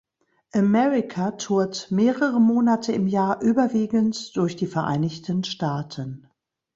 America 0.55 1.29
tourt 1.37 1.91
mehrere 1.91 2.39
Monate 2.41 2.91
im 2.91 3.05
Jahr 3.05 3.39
überwiegend 3.43 4.35
durch 4.35 4.55
die 4.55 4.65
Vereinigten 4.65 5.43
Staaten. 5.43 6.25